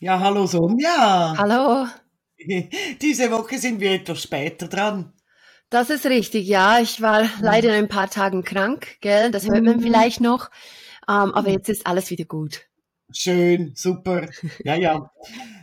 [0.00, 1.36] Ja, hallo Sonja.
[1.36, 1.86] Hallo.
[3.02, 5.12] Diese Woche sind wir etwas später dran.
[5.70, 6.80] Das ist richtig, ja.
[6.80, 9.30] Ich war leider in ein paar Tagen krank, gell?
[9.30, 9.82] Das hört man Mhm.
[9.82, 10.50] vielleicht noch.
[11.08, 12.66] Ähm, aber jetzt ist alles wieder gut.
[13.12, 14.28] Schön, super.
[14.64, 15.10] Ja, ja.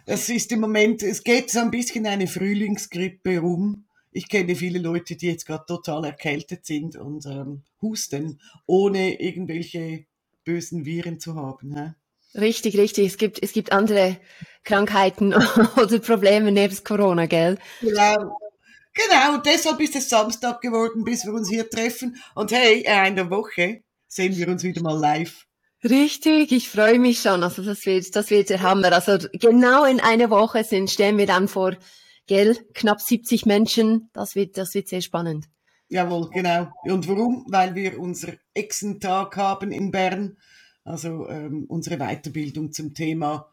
[0.06, 3.86] Es ist im Moment, es geht so ein bisschen eine Frühlingsgrippe rum.
[4.12, 10.06] Ich kenne viele Leute, die jetzt gerade total erkältet sind und ähm, husten, ohne irgendwelche
[10.44, 11.76] bösen Viren zu haben.
[11.76, 11.94] Hä?
[12.36, 13.08] Richtig, richtig.
[13.08, 14.18] Es gibt, es gibt andere
[14.64, 15.34] Krankheiten
[15.78, 17.58] oder Probleme nebst Corona, gell?
[17.82, 18.38] Genau.
[18.94, 22.18] Genau, deshalb ist es Samstag geworden, bis wir uns hier treffen.
[22.34, 25.46] Und hey, in der Woche sehen wir uns wieder mal live.
[25.84, 27.44] Richtig, ich freue mich schon.
[27.44, 28.92] Also das wird, das wird der Hammer.
[28.92, 31.76] Also genau in einer Woche sind, stehen wir dann vor,
[32.26, 34.10] gell, knapp 70 Menschen.
[34.14, 35.46] Das wird, das wird sehr spannend.
[35.90, 36.72] Jawohl, genau.
[36.84, 37.46] Und warum?
[37.50, 40.38] Weil wir unser Exentag haben in Bern,
[40.88, 43.50] also ähm, unsere Weiterbildung zum Thema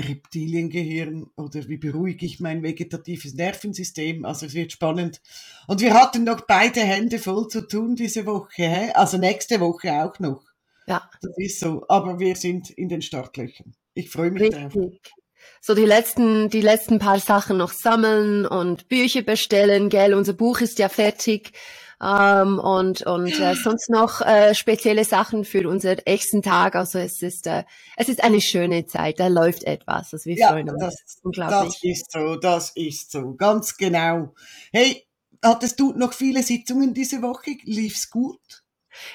[0.00, 4.24] Reptiliengehirn oder wie beruhige ich mein vegetatives Nervensystem.
[4.24, 5.20] Also es wird spannend.
[5.66, 10.18] Und wir hatten noch beide Hände voll zu tun diese Woche, also nächste Woche auch
[10.20, 10.44] noch.
[10.86, 11.84] Ja, Das ist so.
[11.88, 13.74] Aber wir sind in den Startlöchern.
[13.94, 14.74] Ich freue mich drauf.
[14.74, 15.12] richtig.
[15.60, 20.14] So die letzten, die letzten paar Sachen noch sammeln und Bücher bestellen, gell?
[20.14, 21.52] Unser Buch ist ja fertig.
[22.00, 26.76] Ähm, und und äh, sonst noch äh, spezielle Sachen für unseren nächsten Tag.
[26.76, 27.64] Also es ist äh,
[27.96, 29.18] es ist eine schöne Zeit.
[29.18, 30.12] Da läuft etwas.
[30.12, 30.80] Also wir Ja, freuen uns.
[30.80, 31.72] das, Unglaublich.
[31.74, 34.34] das ist so, das ist so, ganz genau.
[34.72, 35.06] Hey,
[35.42, 37.56] hattest du noch viele Sitzungen diese Woche?
[37.64, 38.62] Lief's gut?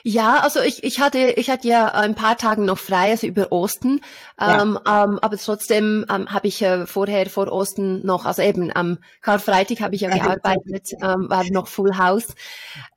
[0.04, 3.52] Ja, also ich, ich hatte ich hatte ja ein paar Tage noch frei, also über
[3.52, 4.02] Osten,
[4.40, 4.62] Ja.
[4.62, 8.98] ähm, ähm, aber trotzdem ähm, habe ich äh, vorher vor Osten noch, also eben am
[9.22, 12.36] Karfreitag habe ich ja Ja, gearbeitet, ähm, war noch Full House.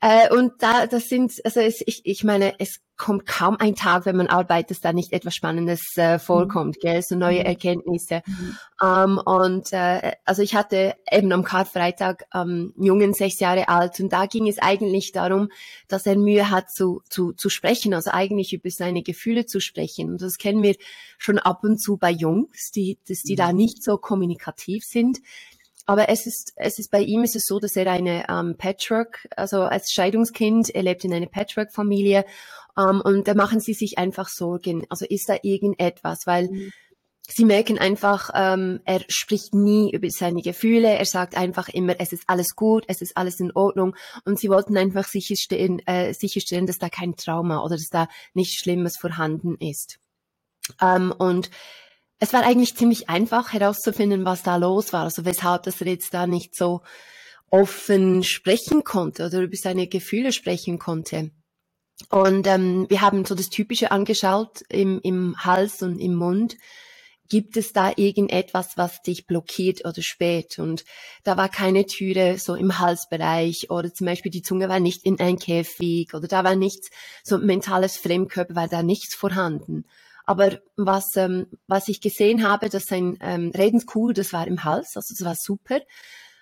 [0.00, 4.06] Äh, und da das sind, also es, ich ich meine, es kommt kaum ein Tag,
[4.06, 7.46] wenn man arbeitet, dass da nicht etwas Spannendes äh, vorkommt, gell, so neue Mhm.
[7.46, 8.22] Erkenntnisse.
[8.26, 8.56] Mhm.
[8.82, 14.00] Ähm, und äh, also ich hatte eben am Karfreitag ähm, einen Jungen, sechs Jahre alt,
[14.00, 15.48] und da ging es eigentlich darum,
[15.88, 20.10] dass er Mühe hat zu, zu, zu sprechen, also eigentlich über seine Gefühle zu sprechen.
[20.10, 20.74] Und das kennen wir
[21.18, 23.56] schon ab und zu bei Jungs, die, dass die da Mhm.
[23.58, 25.18] nicht so kommunikativ sind.
[25.88, 29.28] Aber es ist, es ist bei ihm ist es so, dass er eine ähm, Patchwork,
[29.36, 32.24] also als Scheidungskind, er lebt in einer Patchwork-Familie
[32.78, 34.86] ähm, und da machen sie sich einfach Sorgen.
[34.88, 36.72] Also ist da irgendetwas, weil Mhm.
[37.28, 40.88] Sie merken einfach, ähm, er spricht nie über seine Gefühle.
[40.88, 43.96] Er sagt einfach immer, es ist alles gut, es ist alles in Ordnung.
[44.24, 48.60] Und sie wollten einfach sicherstellen, äh, sicherstellen, dass da kein Trauma oder dass da nichts
[48.60, 49.98] Schlimmes vorhanden ist.
[50.80, 51.50] Ähm, und
[52.20, 55.02] es war eigentlich ziemlich einfach herauszufinden, was da los war.
[55.02, 56.82] Also weshalb, dass er jetzt da nicht so
[57.50, 61.32] offen sprechen konnte oder über seine Gefühle sprechen konnte.
[62.10, 66.56] Und ähm, wir haben so das Typische angeschaut im, im Hals und im Mund.
[67.28, 70.60] Gibt es da irgendetwas, was dich blockiert oder späht?
[70.60, 70.84] Und
[71.24, 75.18] da war keine Türe so im Halsbereich oder zum Beispiel die Zunge war nicht in
[75.18, 76.90] ein Käfig oder da war nichts,
[77.24, 79.84] so mentales Fremdkörper war da nichts vorhanden.
[80.24, 84.96] Aber was, ähm, was ich gesehen habe, dass sein ähm, Redenskugel, das war im Hals,
[84.96, 85.80] also das war super.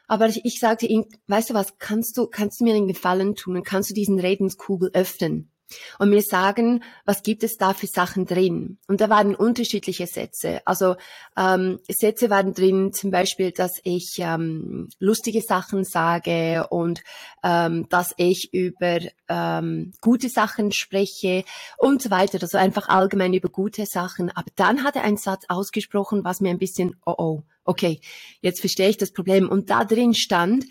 [0.06, 3.34] Aber ich, ich sagte ihm, weißt du was, kannst du, kannst du mir einen Gefallen
[3.34, 5.50] tun und kannst du diesen Redenskugel öffnen?
[5.98, 8.78] Und mir sagen, was gibt es da für Sachen drin.
[8.86, 10.60] Und da waren unterschiedliche Sätze.
[10.64, 10.96] Also
[11.36, 17.02] ähm, Sätze waren drin, zum Beispiel, dass ich ähm, lustige Sachen sage und
[17.42, 18.98] ähm, dass ich über
[19.28, 21.44] ähm, gute Sachen spreche
[21.78, 22.38] und so weiter.
[22.40, 24.30] Also einfach allgemein über gute Sachen.
[24.30, 28.00] Aber dann hat er einen Satz ausgesprochen, was mir ein bisschen, oh oh, okay,
[28.40, 29.48] jetzt verstehe ich das Problem.
[29.48, 30.64] Und da drin stand,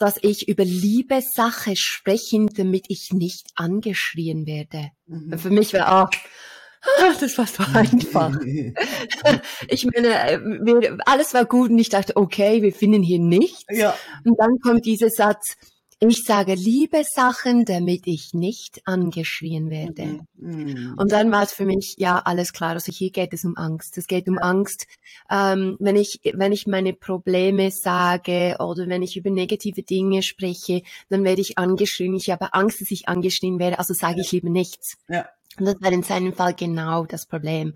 [0.00, 4.90] dass ich über liebe Sache sprechen, damit ich nicht angeschrien werde.
[5.06, 5.38] Mhm.
[5.38, 8.36] Für mich war, oh, das war so einfach.
[9.68, 10.08] Ich meine,
[10.64, 13.64] wir, alles war gut und ich dachte, okay, wir finden hier nichts.
[13.68, 13.94] ja,
[14.24, 15.56] Und dann kommt dieser Satz,
[16.08, 20.20] ich sage liebe Sachen, damit ich nicht angeschrien werde.
[20.34, 20.94] Mhm.
[20.96, 22.70] Und dann war es für mich, ja, alles klar.
[22.70, 23.98] Also hier geht es um Angst.
[23.98, 24.86] Es geht um Angst,
[25.30, 30.82] ähm, wenn ich, wenn ich meine Probleme sage oder wenn ich über negative Dinge spreche,
[31.10, 32.14] dann werde ich angeschrien.
[32.14, 34.96] Ich habe Angst, dass ich angeschrien werde, also sage ich lieber nichts.
[35.08, 35.26] ja.
[35.60, 37.74] Und das war in seinem Fall genau das Problem.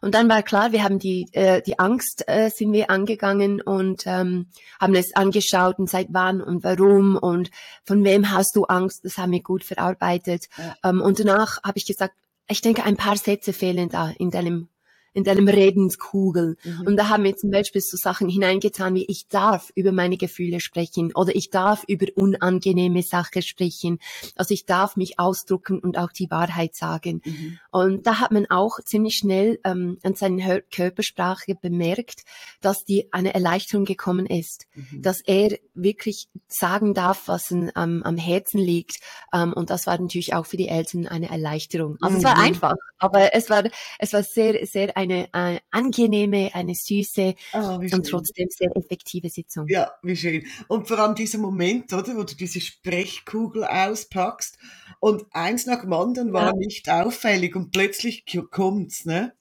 [0.00, 4.06] Und dann war klar, wir haben die, äh, die Angst äh, sind wir angegangen und
[4.06, 4.46] ähm,
[4.80, 7.50] haben es angeschaut und seit wann und warum und
[7.84, 10.48] von wem hast du Angst, das haben wir gut verarbeitet.
[10.58, 10.90] Ja.
[10.90, 12.14] Ähm, und danach habe ich gesagt,
[12.48, 14.68] ich denke, ein paar Sätze fehlen da in deinem
[15.14, 16.56] in deinem Redenskugel.
[16.64, 16.86] Mhm.
[16.86, 20.60] Und da haben wir zum Beispiel so Sachen hineingetan, wie ich darf über meine Gefühle
[20.60, 23.98] sprechen oder ich darf über unangenehme Sachen sprechen.
[24.36, 27.20] Also ich darf mich ausdrucken und auch die Wahrheit sagen.
[27.24, 27.58] Mhm.
[27.70, 32.22] Und da hat man auch ziemlich schnell ähm, an seiner Körpersprache bemerkt,
[32.60, 35.02] dass die eine Erleichterung gekommen ist, Mhm.
[35.02, 38.98] dass er wirklich sagen darf, was ihm am, am Herzen liegt.
[39.32, 41.96] Ähm, und das war natürlich auch für die Eltern eine Erleichterung.
[42.00, 42.42] Also es war Mhm.
[42.44, 43.64] einfach, aber es war
[43.98, 49.66] es war sehr sehr eine äh, angenehme, eine süße Ah, und trotzdem sehr effektive Sitzung.
[49.68, 50.46] Ja, wie schön.
[50.68, 54.58] Und vor allem dieser Moment, oder, wo du diese Sprechkugel auspackst
[55.00, 56.52] und eins nach dem anderen war Ja.
[56.54, 59.34] nicht auffällig und plötzlich kommt's, ne?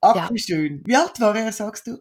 [0.00, 0.28] Ach, Ja.
[0.32, 0.82] wie schön.
[0.86, 1.98] Wie alt war er, sagst du?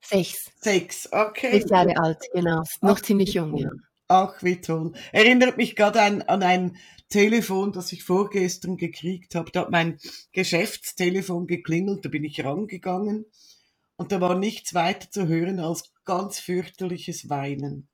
[0.00, 1.52] Sechs, Sechs, okay.
[1.52, 2.62] sechs Jahre alt, genau.
[2.80, 3.68] Noch Ach, ziemlich jung, ja.
[4.08, 4.92] Ach, wie toll.
[5.12, 6.76] Erinnert mich gerade an, an ein
[7.10, 9.50] Telefon, das ich vorgestern gekriegt habe.
[9.50, 9.98] Da hat mein
[10.32, 13.26] Geschäftstelefon geklingelt, da bin ich rangegangen
[13.96, 17.88] und da war nichts weiter zu hören als ganz fürchterliches Weinen.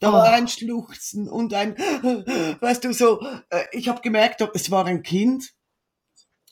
[0.00, 0.32] Da war Oh.
[0.32, 5.54] ein Schluchzen und ein, weißt du, so, äh, ich habe gemerkt, es war ein Kind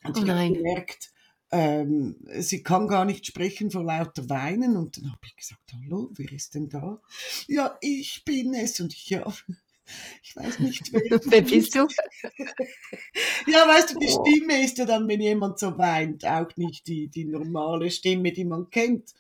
[0.05, 0.55] und Oh ich habe nein.
[0.55, 1.13] gemerkt,
[1.53, 4.77] ähm, sie kann gar nicht sprechen vor lauter Weinen.
[4.77, 7.01] Und dann habe ich gesagt, hallo, wer ist denn da?
[7.49, 8.81] Ja, ich bin es.
[8.81, 9.25] Und ich, ja,
[10.23, 11.87] ich weiß nicht, wer Wer bist du?
[13.47, 14.25] Ja, weißt du, die Oh.
[14.25, 18.45] Stimme ist ja dann, wenn jemand so weint, auch nicht die, die normale Stimme, die
[18.45, 19.15] man kennt.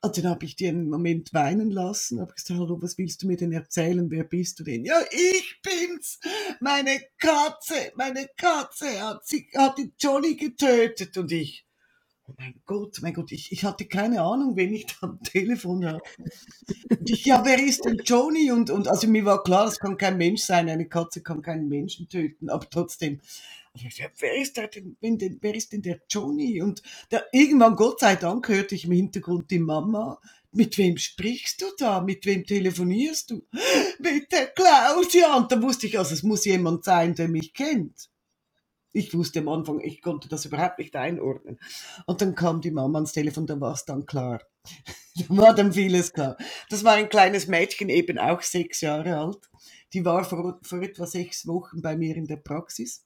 [0.00, 3.26] Und dann habe ich die einen Moment weinen lassen, habe gesagt, hallo, was willst du
[3.26, 4.84] mir denn erzählen, wer bist du denn?
[4.84, 6.20] Ja, ich bin's,
[6.60, 11.66] meine Katze, meine Katze hat, sie, hat den Johnny getötet und ich,
[12.28, 15.84] oh mein Gott, mein Gott, ich, ich hatte keine Ahnung, wen ich da am Telefon
[15.84, 16.00] habe.
[17.04, 18.52] Ja, wer ist denn Johnny?
[18.52, 21.68] Und, und also mir war klar, das kann kein Mensch sein, eine Katze kann keinen
[21.68, 23.20] Menschen töten, aber trotzdem,
[24.18, 26.62] wer ist der denn, denn, wer ist denn der Johnny?
[26.62, 30.20] Und da, irgendwann, Gott sei Dank, hörte ich im Hintergrund die Mama.
[30.50, 32.00] Mit wem sprichst du da?
[32.00, 33.46] Mit wem telefonierst du?
[33.98, 35.36] Mit der Claudia.
[35.36, 38.08] Und da wusste ich, also es muss jemand sein, der mich kennt.
[38.92, 41.58] Ich wusste am Anfang, ich konnte das überhaupt nicht einordnen.
[42.06, 44.42] Und dann kam die Mama ans Telefon, da war es dann klar.
[45.18, 46.36] Da war dann vieles klar.
[46.70, 49.50] Das war ein kleines Mädchen, eben auch sechs Jahre alt.
[49.92, 53.04] Die war vor, vor etwa sechs Wochen bei mir in der Praxis.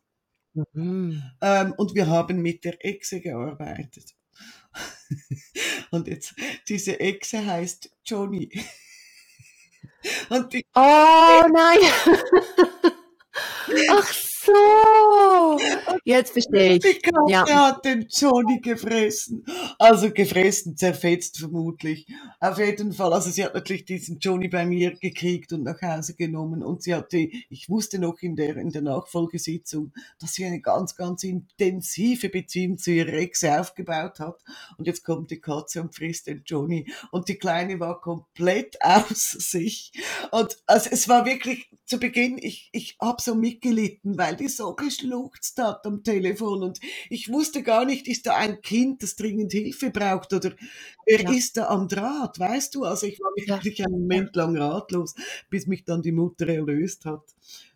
[0.54, 1.22] Mhm.
[1.40, 4.14] Ähm, und wir haben mit der Echse gearbeitet.
[5.90, 6.34] und jetzt,
[6.68, 8.50] diese Echse heißt Johnny.
[10.30, 11.78] und die, Oh nein.
[13.90, 14.12] Ach
[14.44, 15.58] so.
[16.04, 17.02] Jetzt verstehe die ich.
[17.02, 17.46] Katze Ja.
[17.46, 19.44] hat den Johnny gefressen.
[19.78, 22.06] Also gefressen, zerfetzt vermutlich.
[22.40, 23.12] Auf jeden Fall.
[23.12, 26.62] Also sie hat natürlich diesen Johnny bei mir gekriegt und nach Hause genommen.
[26.62, 30.96] Und sie hatte, ich wusste noch in der, in der Nachfolgesitzung, dass sie eine ganz,
[30.96, 34.40] ganz intensive Beziehung zu ihrer Echse aufgebaut hat.
[34.78, 36.86] Und jetzt kommt die Katze und frisst den Johnny.
[37.10, 39.92] Und die Kleine war komplett aus sich.
[40.30, 44.74] Und also es war wirklich zu Beginn, ich, ich hab so mitgelitten, weil die so
[44.74, 46.62] geschluchzt hat am Telefon.
[46.62, 46.80] Und
[47.10, 50.52] ich wusste gar nicht, ist da ein Kind, das dringend Hilfe braucht oder
[51.06, 51.30] wer Ja.
[51.32, 52.84] ist da am Draht, weißt du?
[52.84, 53.56] Also ich war Ja.
[53.56, 55.14] wirklich einen Moment lang ratlos,
[55.50, 57.22] bis mich dann die Mutter erlöst hat.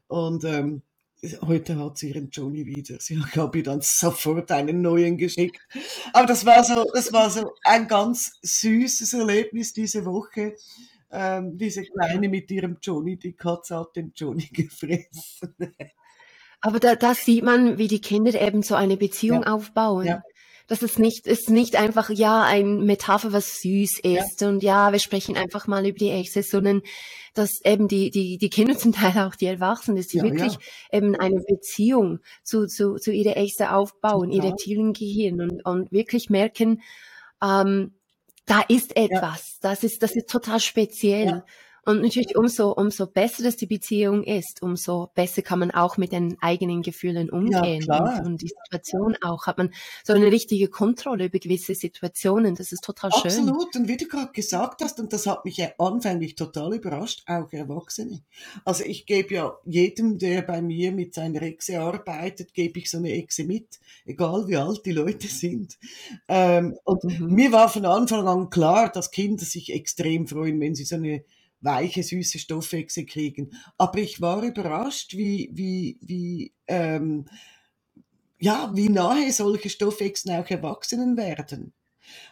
[0.09, 0.83] Und ähm,
[1.43, 2.99] heute hat sie ihren Johnny wieder.
[3.01, 5.61] Sie hat mir dann sofort einen neuen geschickt.
[6.13, 10.55] Aber das war so, das war so ein ganz süßes Erlebnis diese Woche.
[11.11, 15.55] Ähm, diese Kleine mit ihrem Johnny, die Katze hat den Johnny gefressen.
[16.61, 19.53] Aber da, da sieht man, wie die Kinder eben so eine Beziehung Ja.
[19.55, 20.07] aufbauen.
[20.07, 20.23] Ja.
[20.69, 24.21] Das ist nicht, ist nicht einfach, ja, ein Metapher, was süß Ja.
[24.25, 26.83] ist und ja, wir sprechen einfach mal über die Echse, sondern
[27.35, 30.55] dass eben die, die, die Kinder zum Teil auch die Erwachsenen, dass sie Ja, wirklich
[30.55, 30.99] ja.
[30.99, 34.47] eben eine Beziehung zu, zu, zu ihrer Echse aufbauen, Total.
[34.47, 36.83] ihre tieren Gehirn und, und wirklich merken,
[37.41, 37.93] ähm,
[38.47, 41.45] da ist etwas, das ist, das ist total speziell.
[41.87, 41.93] Ja.
[41.93, 46.13] Und natürlich umso, umso besser das die Beziehung ist, umso besser kann man auch mit
[46.13, 47.83] den eigenen Gefühlen umgehen.
[47.83, 48.19] klar.
[48.21, 49.73] und, und die Situation auch, hat man
[50.05, 52.55] so eine richtige Kontrolle über gewisse Situationen.
[52.55, 53.31] Das ist total schön.
[53.31, 53.75] Absolut.
[53.77, 57.53] Und wie du gerade gesagt hast, und das hat mich ja anfänglich total überrascht, auch
[57.53, 58.23] Erwachsene.
[58.65, 62.99] Also ich gebe ja jedem, der bei mir mit seiner Echse arbeitet, gebe ich so
[62.99, 65.79] eine Echse mit, egal wie alt die Leute sind.
[66.29, 67.27] Ähm, und Mhm.
[67.35, 71.25] mir war von Anfang an klar, dass Kinder sich extrem freuen, wenn sie so eine
[71.67, 73.51] weiche, süße Stoffechse kriegen.
[73.77, 77.27] Aber ich war überrascht, wie, wie, wie, ähm,
[78.39, 81.75] ja, wie nahe solche Stoffechsen auch Erwachsenen werden.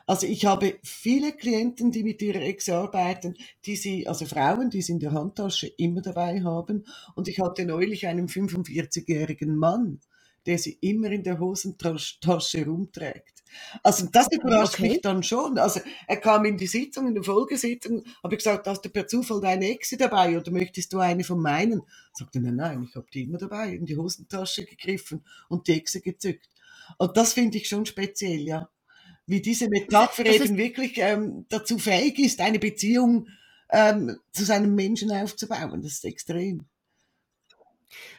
[0.06, 3.34] Also ich habe viele Klienten, die mit ihrer Ex arbeiten,
[3.66, 6.86] die sie, also Frauen, die sie in der Handtasche immer dabei haben.
[7.14, 10.00] Und ich hatte neulich einen 45-jährigen Mann,
[10.46, 13.33] der sie immer in der Hosentasche rumträgt.
[13.82, 14.88] Also das überrascht okay.
[14.88, 15.58] mich dann schon.
[15.58, 19.06] Also er kam in die Sitzung, in der Folgesitzung, habe ich gesagt, hast du per
[19.06, 21.82] Zufall deine Exe dabei oder möchtest du eine von meinen?
[22.12, 26.00] Sagte er, nein, ich habe die immer dabei, in die Hosentasche gegriffen und die Exe
[26.00, 26.48] gezückt.
[26.98, 28.68] Und das finde ich schon speziell, ja.
[29.26, 33.28] Wie diese Metapher eben wirklich ähm, dazu fähig ist, eine Beziehung
[33.70, 35.82] ähm, zu seinem Menschen aufzubauen.
[35.82, 36.66] Das ist extrem.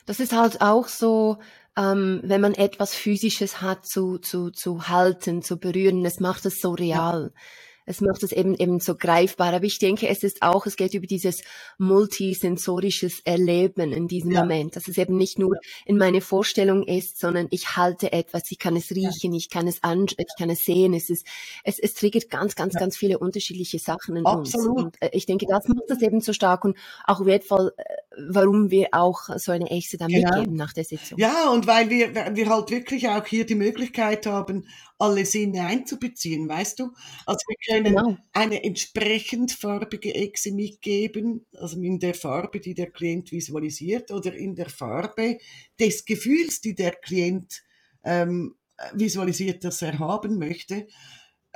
[0.06, 1.38] Das ist halt auch so,
[1.78, 6.62] ähm, wenn man etwas Physisches hat zu, zu, zu halten, zu berühren, das macht es
[6.62, 7.32] so real.
[7.34, 7.42] Ja
[7.86, 9.54] es macht es eben eben so greifbar.
[9.54, 11.42] Aber ich denke, es ist auch, es geht über dieses
[11.78, 14.42] multisensorisches Erleben in diesem ja.
[14.42, 15.56] Moment, dass es eben nicht nur
[15.86, 19.38] in meine Vorstellung ist, sondern ich halte etwas, ich kann es riechen, ja.
[19.38, 20.94] ich kann es an, ich kann es sehen.
[20.94, 21.26] Es ist,
[21.64, 24.78] es, es triggert ganz, ganz, ganz viele unterschiedliche Sachen in Absolut.
[24.78, 24.84] uns.
[24.86, 27.84] Und äh, ich denke, das macht das eben so stark und auch wertvoll, äh,
[28.30, 30.30] warum wir auch so eine Echte dann genau.
[30.32, 31.18] mitgeben nach der Sitzung.
[31.20, 34.68] Ja, und weil wir, wir halt wirklich auch hier die Möglichkeit haben,
[34.98, 36.92] alle Sinne einzubeziehen, weißt du?
[37.26, 38.18] Also wir können genau.
[38.34, 44.56] eine entsprechend farbige Echse mitgeben, also in der Farbe, die der Klient visualisiert oder in
[44.56, 45.38] der Farbe
[45.80, 47.64] des Gefühls, die der Klient
[48.04, 48.56] ähm,
[48.94, 50.88] visualisiert, das er haben möchte.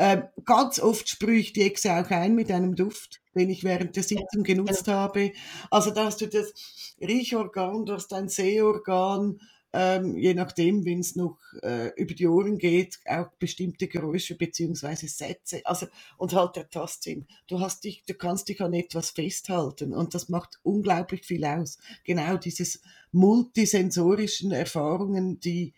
[0.01, 3.97] Ähm, ganz oft sprühe ich die Echse auch ein mit einem Duft, den ich während
[3.97, 4.97] der Sitzung genutzt genau.
[4.97, 5.33] habe.
[5.69, 6.53] Also da hast du das
[7.01, 9.41] Riechorgan, du hast ein Sehorgan,
[9.73, 15.09] ähm, je nachdem, wenn es noch äh, über die Ohren geht, auch bestimmte Geräusche beziehungsweise
[15.09, 15.87] Sätze, also
[16.17, 17.27] und halt der Tastsinn.
[17.47, 21.77] Du hast dich, du kannst dich an etwas festhalten und das macht unglaublich viel aus.
[22.05, 25.73] Genau dieses multisensorischen Erfahrungen, die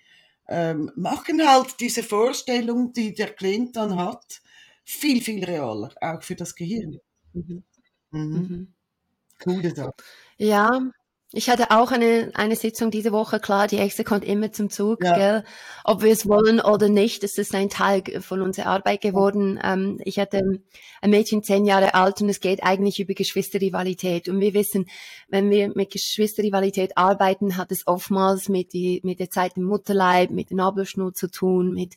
[0.52, 4.42] ähm, machen halt diese Vorstellung, die der Klient dann hat,
[4.86, 7.00] viel viel realer, auch für das Gehirn.
[7.34, 7.64] Mhm.
[8.12, 8.22] Mhm.
[8.40, 8.74] Mhm.
[9.44, 9.94] Coole Sache.
[10.38, 10.70] Ja,
[11.34, 15.04] ich hatte auch eine, eine Sitzung diese Woche, klar, die Exe kommt immer zum Zug,
[15.04, 15.16] ja.
[15.16, 15.44] gell?
[15.84, 19.60] ob wir es wollen oder nicht, es ist ein Teil von unserer Arbeit geworden.
[19.64, 20.42] Ähm, ich hatte
[21.02, 24.28] ein Mädchen zehn Jahre alt und es geht eigentlich über Geschwisterrivalität.
[24.28, 24.88] Und wir wissen,
[25.30, 30.32] wenn wir mit Geschwisterrivalität arbeiten, hat es oftmals mit, die, mit der Zeit im Mutterleib,
[30.32, 31.96] mit der Nabelschnur zu tun, mit,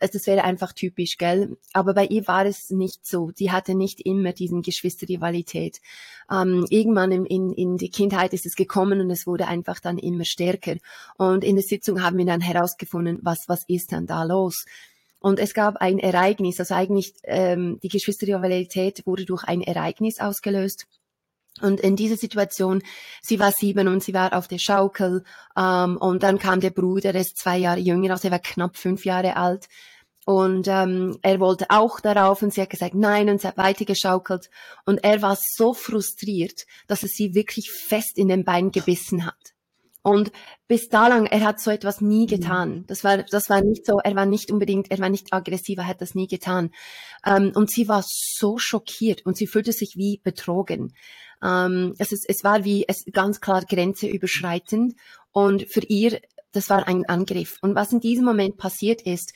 [0.00, 1.56] das wäre einfach typisch, gell?
[1.72, 3.30] Aber bei ihr war es nicht so.
[3.30, 5.80] Die hatte nicht immer diesen Geschwisterrivalität.
[6.30, 9.98] Ähm, irgendwann in, in, in die Kindheit ist es gekommen und es wurde einfach dann
[9.98, 10.76] immer stärker.
[11.16, 14.64] Und in der Sitzung haben wir dann herausgefunden, was, was ist dann da los?
[15.20, 20.86] Und es gab ein Ereignis, also eigentlich ähm, die Geschwisterrivalität wurde durch ein Ereignis ausgelöst.
[21.62, 22.82] Und in dieser Situation,
[23.22, 25.24] sie war sieben und sie war auf der Schaukel
[25.56, 28.76] ähm, und dann kam der Bruder, der ist zwei Jahre jünger, also er war knapp
[28.76, 29.68] fünf Jahre alt.
[30.26, 34.48] Und ähm, er wollte auch darauf und sie hat gesagt nein und sie hat weitergeschaukelt.
[34.86, 39.54] Und er war so frustriert, dass er sie wirklich fest in den Bein gebissen hat.
[40.06, 40.32] Und
[40.68, 42.26] bis da lang, er hat so etwas nie mhm.
[42.26, 42.84] getan.
[42.88, 45.86] Das war, das war nicht so, er war nicht unbedingt, er war nicht aggressiv, er
[45.86, 46.70] hat das nie getan.
[47.24, 50.94] Ähm, und sie war so schockiert und sie fühlte sich wie betrogen.
[51.42, 54.94] Ähm, es, ist, es war wie, es ganz klar Grenze überschreitend.
[55.32, 56.20] Und für ihr,
[56.52, 57.56] das war ein Angriff.
[57.62, 59.32] Und was in diesem Moment passiert ist,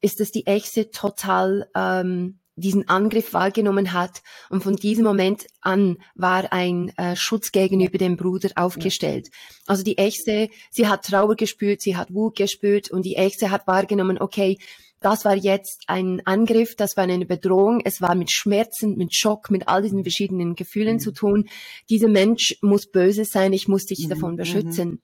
[0.00, 5.98] ist, dass die Echse total ähm, diesen Angriff wahrgenommen hat und von diesem Moment an
[6.14, 9.28] war ein äh, Schutz gegenüber dem Bruder aufgestellt.
[9.66, 13.66] Also die Echse, sie hat Trauer gespürt, sie hat Wut gespürt und die Echse hat
[13.66, 14.56] wahrgenommen, okay,
[15.00, 19.50] das war jetzt ein Angriff, das war eine Bedrohung, es war mit Schmerzen, mit Schock,
[19.50, 21.00] mit all diesen verschiedenen Gefühlen mhm.
[21.00, 21.48] zu tun.
[21.90, 24.08] Dieser Mensch muss böse sein, ich muss dich mhm.
[24.08, 24.36] davon mhm.
[24.36, 25.02] beschützen.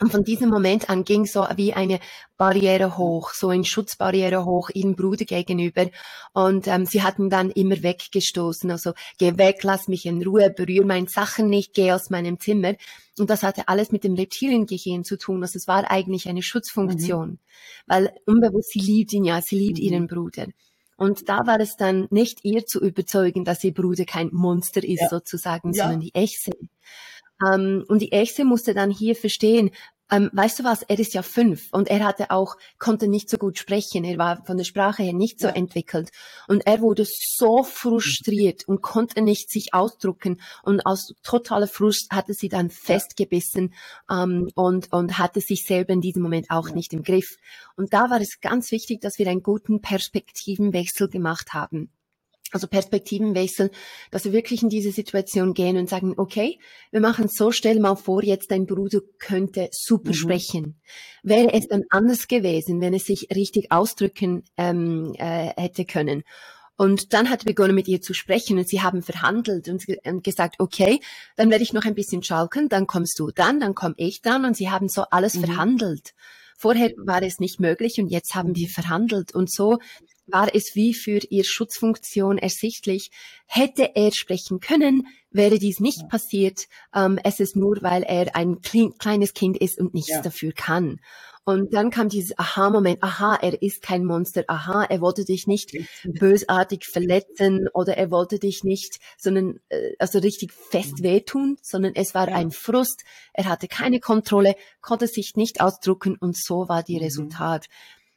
[0.00, 2.00] Und von diesem Moment an ging so wie eine
[2.36, 5.88] Barriere hoch, so eine Schutzbarriere hoch ihrem Bruder gegenüber.
[6.32, 10.84] Und ähm, sie hatten dann immer weggestoßen, also geh weg, lass mich in Ruhe, berühre
[10.84, 12.74] meine Sachen nicht, geh aus meinem Zimmer.
[13.18, 15.42] Und das hatte alles mit dem Reptiliengehirn zu tun.
[15.42, 17.38] Also es war eigentlich eine Schutzfunktion, mhm.
[17.86, 19.84] weil unbewusst sie liebt ihn ja, sie liebt mhm.
[19.84, 20.46] ihren Bruder.
[20.96, 25.02] Und da war es dann nicht ihr zu überzeugen, dass ihr Bruder kein Monster ist
[25.02, 25.08] ja.
[25.08, 25.84] sozusagen, ja.
[25.84, 26.52] sondern die Echse.
[27.44, 29.70] Ähm, und die Echse musste dann hier verstehen,
[30.10, 33.38] ähm, weißt du was, er ist ja fünf und er hatte auch, konnte nicht so
[33.38, 35.54] gut sprechen, er war von der Sprache her nicht so ja.
[35.54, 36.10] entwickelt
[36.46, 42.34] und er wurde so frustriert und konnte nicht sich ausdrucken und aus totaler Frust hatte
[42.34, 43.72] sie dann festgebissen
[44.10, 46.74] ähm, und, und hatte sich selber in diesem Moment auch ja.
[46.74, 47.36] nicht im Griff.
[47.76, 51.90] Und da war es ganz wichtig, dass wir einen guten Perspektivenwechsel gemacht haben
[52.52, 53.70] also Perspektivenwechsel,
[54.10, 56.58] dass wir wirklich in diese Situation gehen und sagen, okay,
[56.92, 60.14] wir machen es so, stell mal vor, jetzt dein Bruder könnte super mhm.
[60.14, 60.80] sprechen.
[61.22, 66.22] Wäre es dann anders gewesen, wenn es sich richtig ausdrücken ähm, äh, hätte können?
[66.76, 70.24] Und dann hat er begonnen mit ihr zu sprechen und sie haben verhandelt und, und
[70.24, 71.00] gesagt, okay,
[71.36, 74.44] dann werde ich noch ein bisschen schalken, dann kommst du dann, dann komme ich dann
[74.44, 75.44] und sie haben so alles mhm.
[75.44, 76.14] verhandelt.
[76.56, 79.34] Vorher war es nicht möglich und jetzt haben wir verhandelt.
[79.34, 79.78] Und so
[80.26, 83.10] war es wie für ihr Schutzfunktion ersichtlich.
[83.46, 86.66] Hätte er sprechen können, wäre dies nicht passiert.
[86.94, 88.60] Ähm, es ist nur, weil er ein
[88.98, 90.22] kleines Kind ist und nichts ja.
[90.22, 91.00] dafür kann.
[91.46, 95.72] Und dann kam dieses Aha-Moment, aha, er ist kein Monster, aha, er wollte dich nicht
[96.04, 102.14] bösartig verletzen oder er wollte dich nicht, sondern äh, also richtig fest wehtun, sondern es
[102.14, 102.36] war ja.
[102.36, 103.04] ein Frust,
[103.34, 107.02] er hatte keine Kontrolle, konnte sich nicht ausdrucken und so war die mhm.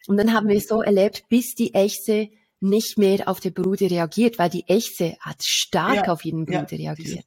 [0.08, 4.40] Und dann haben wir so erlebt, bis die Echse nicht mehr auf der Bruder reagiert,
[4.40, 7.26] weil die Echse hat stark ja, auf ihren Bruder ja, reagiert.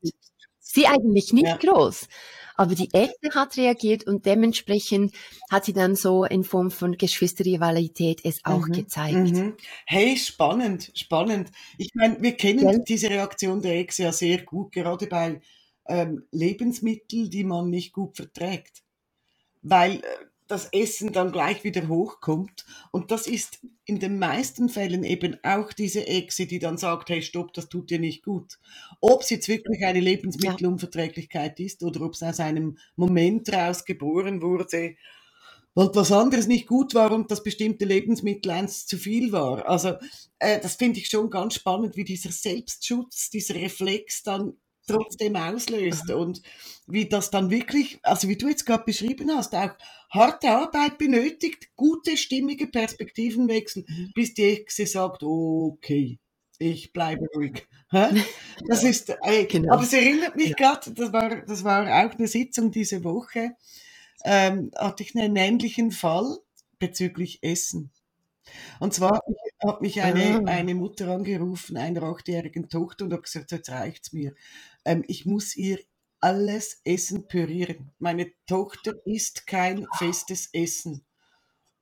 [0.58, 1.56] Sie eigentlich nicht ja.
[1.56, 2.08] groß,
[2.56, 5.14] aber die Echse hat reagiert und dementsprechend
[5.50, 8.72] hat sie dann so in Form von Geschwisterrivalität es auch mhm.
[8.72, 9.34] gezeigt.
[9.34, 9.56] Mhm.
[9.86, 11.50] Hey, spannend, spannend.
[11.78, 15.40] Ich meine, wir kennen diese Reaktion der Echse ja sehr gut, gerade bei
[15.86, 18.82] ähm, Lebensmitteln, die man nicht gut verträgt.
[19.62, 20.02] Weil äh,
[20.50, 22.64] das Essen dann gleich wieder hochkommt.
[22.90, 27.22] Und das ist in den meisten Fällen eben auch diese Echse, die dann sagt, hey,
[27.22, 28.58] stopp, das tut dir nicht gut.
[29.00, 34.42] Ob es jetzt wirklich eine Lebensmittelunverträglichkeit ist oder ob es aus einem Moment raus geboren
[34.42, 34.96] wurde,
[35.74, 39.68] weil was anderes nicht gut war und das bestimmte Lebensmittel eins zu viel war.
[39.68, 39.94] Also
[40.38, 44.54] äh, das finde ich schon ganz spannend, wie dieser Selbstschutz, dieser Reflex dann
[44.92, 46.42] trotzdem auslöst und
[46.86, 49.70] wie das dann wirklich, also wie du jetzt gerade beschrieben hast, auch
[50.10, 54.10] harte Arbeit benötigt, gute, stimmige Perspektivenwechsel, mhm.
[54.14, 56.18] bis die Exe sagt, okay,
[56.58, 57.66] ich bleibe ruhig.
[58.68, 59.74] Das ist, äh, genau.
[59.74, 60.56] aber es erinnert mich ja.
[60.56, 63.56] gerade, das war, das war auch eine Sitzung diese Woche,
[64.24, 66.38] ähm, hatte ich einen ähnlichen Fall
[66.78, 67.90] bezüglich Essen.
[68.78, 69.20] Und zwar
[69.64, 70.50] hat mich eine, ah.
[70.50, 74.34] eine Mutter angerufen, einer achtjährigen Tochter, und hat gesagt, jetzt reicht's mir.
[74.84, 75.78] Ähm, ich muss ihr
[76.20, 77.92] alles Essen pürieren.
[77.98, 81.04] Meine Tochter isst kein festes Essen.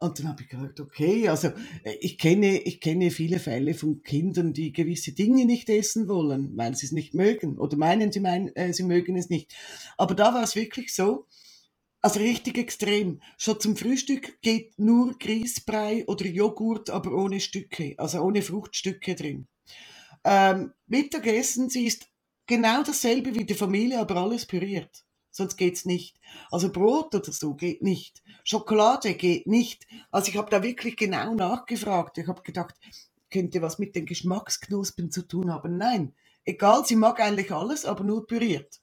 [0.00, 1.48] Und dann habe ich gesagt, okay, also
[1.82, 6.56] äh, ich kenne, ich kenne viele Fälle von Kindern, die gewisse Dinge nicht essen wollen,
[6.56, 9.52] weil sie es nicht mögen oder meinen, sie, meinen, äh, sie mögen es nicht.
[9.96, 11.26] Aber da war es wirklich so,
[12.00, 13.20] also richtig extrem.
[13.38, 19.48] Schon zum Frühstück geht nur Grießbrei oder Joghurt, aber ohne Stücke, also ohne Fruchtstücke drin.
[20.22, 22.08] Ähm, Mittagessen, sie isst
[22.48, 25.04] genau dasselbe wie die Familie, aber alles püriert.
[25.30, 26.18] Sonst geht's nicht.
[26.50, 28.24] Also Brot oder so geht nicht.
[28.42, 29.86] Schokolade geht nicht.
[30.10, 32.18] Also ich habe da wirklich genau nachgefragt.
[32.18, 32.74] Ich habe gedacht,
[33.30, 35.76] könnte was mit den Geschmacksknospen zu tun haben.
[35.76, 38.80] Nein, egal, sie mag eigentlich alles, aber nur püriert.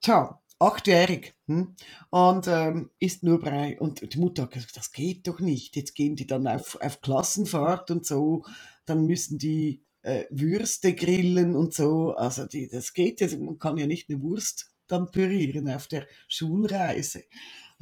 [0.00, 1.74] Tja, achtjährig hm?
[2.10, 3.78] und ähm, isst nur Brei.
[3.78, 5.76] Und die Mutter hat gesagt, das geht doch nicht.
[5.76, 8.44] Jetzt gehen die dann auf, auf Klassenfahrt und so.
[8.86, 12.14] Dann müssen die äh, Würste grillen und so.
[12.14, 16.06] Also die, das geht ja, man kann ja nicht eine Wurst dann pürieren auf der
[16.28, 17.24] Schulreise.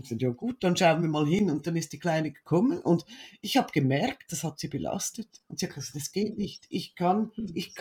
[0.03, 1.51] Ich sagte, ja gut, dann schauen wir mal hin.
[1.51, 3.05] Und dann ist die Kleine gekommen und
[3.43, 5.29] ich habe gemerkt, das hat sie belastet.
[5.49, 6.67] Und sie hat gesagt, das geht nicht.
[6.71, 7.75] Ich kann ich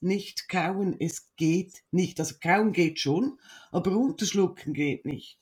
[0.00, 0.96] nicht kauen.
[0.98, 2.20] Es geht nicht.
[2.20, 3.38] Also kauen geht schon,
[3.70, 5.38] aber runterschlucken geht nicht.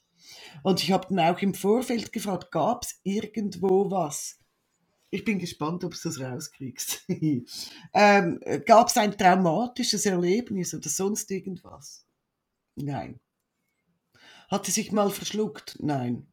[0.63, 4.40] Und ich habe dann auch im Vorfeld gefragt, gab es irgendwo was,
[5.11, 7.05] ich bin gespannt, ob du das rauskriegst.
[7.95, 12.07] ähm, Gab es ein traumatisches Erlebnis oder sonst irgendwas?
[12.77, 13.21] Nein.
[14.49, 15.77] Hat sie sich mal verschluckt?
[15.81, 16.27] Nein.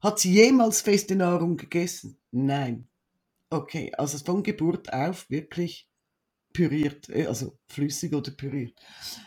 [0.00, 2.18] Hat sie jemals feste Nahrung gegessen?
[2.30, 2.88] Nein.
[3.50, 5.90] Okay, also von Geburt auf wirklich
[6.52, 8.74] püriert, äh, also flüssig oder püriert.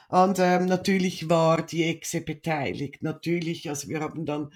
[0.09, 3.03] Und ähm, natürlich war die Echse beteiligt.
[3.03, 4.51] Natürlich, also wir haben dann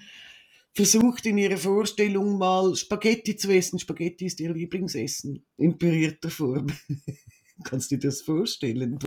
[0.74, 3.78] versucht in ihrer Vorstellung mal Spaghetti zu essen.
[3.78, 6.68] Spaghetti ist ihr Lieblingsessen in pürierter Form.
[7.64, 8.98] Kannst du dir das vorstellen?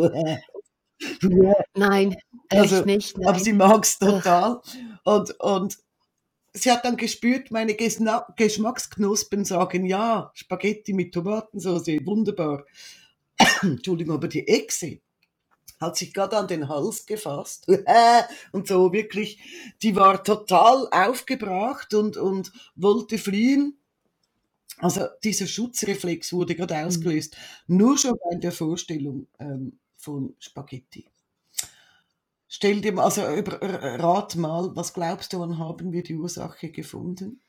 [1.75, 2.15] Nein,
[2.49, 3.17] also, nicht.
[3.17, 3.27] Nein.
[3.27, 4.61] Aber sie mag es total.
[5.03, 5.77] Und, und
[6.53, 12.65] sie hat dann gespürt, meine Geschmacksknospen sagen, ja, Spaghetti mit Tomatensauce, wunderbar.
[13.61, 14.99] Entschuldigung, aber die Echse,
[15.81, 17.67] hat sich gerade an den Hals gefasst
[18.51, 19.39] und so wirklich,
[19.81, 23.77] die war total aufgebracht und, und wollte fliehen.
[24.77, 26.87] Also dieser Schutzreflex wurde gerade mhm.
[26.87, 27.35] ausgelöst,
[27.67, 27.77] mhm.
[27.77, 31.07] nur schon bei der Vorstellung ähm, von Spaghetti.
[32.47, 37.39] Stell dir mal, also rat mal, was glaubst du, wann haben wir die Ursache gefunden?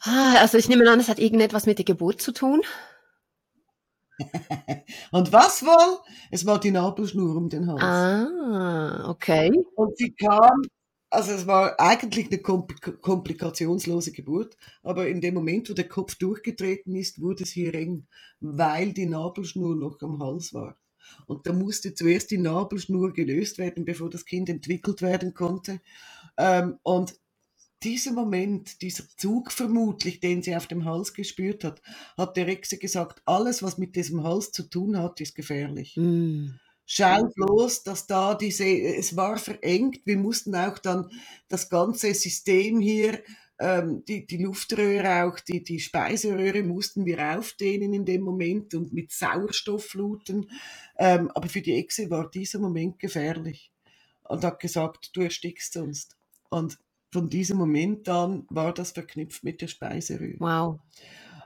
[0.00, 2.62] Ah, also ich nehme an, es hat irgendetwas mit der Geburt zu tun.
[5.10, 5.98] Und was wohl?
[6.30, 7.82] Es war die Nabelschnur um den Hals.
[7.82, 9.50] Ah, okay.
[9.74, 10.62] Und sie kam,
[11.10, 16.94] also es war eigentlich eine komplikationslose Geburt, aber in dem Moment, wo der Kopf durchgetreten
[16.94, 18.06] ist, wurde es hier eng,
[18.40, 20.76] weil die Nabelschnur noch am Hals war.
[21.26, 25.80] Und da musste zuerst die Nabelschnur gelöst werden, bevor das Kind entwickelt werden konnte.
[26.36, 27.14] Ähm, und
[27.82, 31.82] diesem Moment, dieser Zug vermutlich, den sie auf dem Hals gespürt hat,
[32.16, 35.96] hat der Exe gesagt, alles, was mit diesem Hals zu tun hat, ist gefährlich.
[35.96, 36.50] Mm.
[36.84, 41.08] Schau bloß, dass da diese, es war verengt, wir mussten auch dann
[41.48, 43.22] das ganze System hier,
[43.58, 48.92] ähm, die, die Luftröhre auch, die, die Speiseröhre mussten wir aufdehnen in dem Moment und
[48.92, 50.50] mit Sauerstoff fluten.
[50.98, 53.70] Ähm, aber für die Echse war dieser Moment gefährlich
[54.24, 56.16] und hat gesagt, du erstickst sonst.
[56.50, 56.78] Und
[57.12, 60.36] von diesem Moment an war das verknüpft mit der Speiseröhre.
[60.38, 60.80] Wow.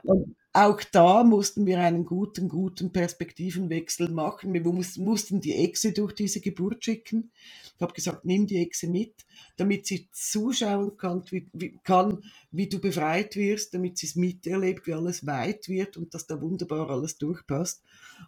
[0.03, 4.53] Und auch da mussten wir einen guten, guten Perspektivenwechsel machen.
[4.53, 7.31] Wir mussten die Echse durch diese Geburt schicken.
[7.75, 9.13] Ich habe gesagt, nimm die Echse mit,
[9.57, 14.87] damit sie zuschauen kann wie, wie, kann, wie du befreit wirst, damit sie es miterlebt,
[14.87, 17.83] wie alles weit wird und dass da wunderbar alles durchpasst.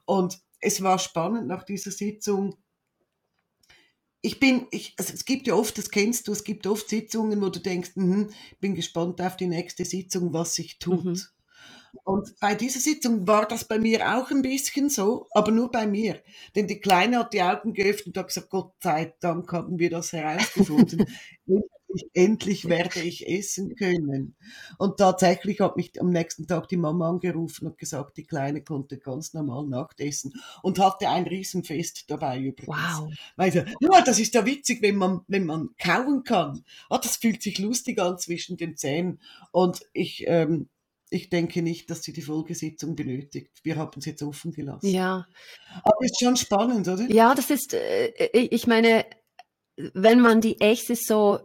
[0.05, 2.57] Und es war spannend nach dieser Sitzung,
[4.21, 7.41] ich bin, ich, also es gibt ja oft, das kennst du, es gibt oft Sitzungen,
[7.41, 8.27] wo du denkst, mh,
[8.59, 11.05] bin gespannt auf die nächste Sitzung, was sich tut.
[11.05, 11.21] Mhm.
[12.03, 15.87] Und bei dieser Sitzung war das bei mir auch ein bisschen so, aber nur bei
[15.87, 16.21] mir.
[16.55, 19.89] Denn die Kleine hat die Augen geöffnet und hat gesagt, Gott sei Dank haben wir
[19.89, 21.05] das herausgefunden.
[21.89, 24.35] endlich, endlich werde ich essen können.
[24.77, 28.97] Und tatsächlich hat mich am nächsten Tag die Mama angerufen und gesagt, die Kleine konnte
[28.97, 32.77] ganz normal Nachtessen und hatte ein Riesenfest dabei übrigens.
[32.99, 33.13] Wow.
[33.35, 36.63] Weil sie, ja, das ist ja witzig, wenn man, wenn man kauen kann.
[36.89, 39.19] Ah, das fühlt sich lustig an zwischen den Zähnen.
[39.51, 40.69] Und ich, ähm,
[41.09, 43.51] ich denke nicht, dass sie die Folgesitzung benötigt.
[43.63, 44.87] Wir haben es jetzt offen gelassen.
[44.87, 45.27] Ja.
[45.83, 47.09] Aber ist schon spannend, oder?
[47.09, 49.05] Ja, das ist, äh, ich meine,
[49.75, 51.39] wenn man die Echte so